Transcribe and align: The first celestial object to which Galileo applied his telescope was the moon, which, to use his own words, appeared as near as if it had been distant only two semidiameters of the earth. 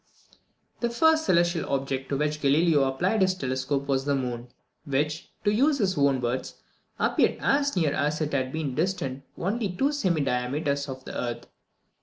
The 0.79 0.89
first 0.89 1.25
celestial 1.25 1.71
object 1.71 2.09
to 2.09 2.17
which 2.17 2.41
Galileo 2.41 2.85
applied 2.85 3.21
his 3.21 3.35
telescope 3.35 3.85
was 3.87 4.03
the 4.03 4.15
moon, 4.15 4.47
which, 4.83 5.29
to 5.43 5.53
use 5.53 5.77
his 5.77 5.95
own 5.95 6.19
words, 6.21 6.55
appeared 6.97 7.37
as 7.39 7.75
near 7.75 7.93
as 7.93 8.19
if 8.19 8.29
it 8.29 8.33
had 8.33 8.51
been 8.51 8.73
distant 8.73 9.21
only 9.37 9.69
two 9.69 9.89
semidiameters 9.91 10.89
of 10.89 11.05
the 11.05 11.15
earth. 11.15 11.45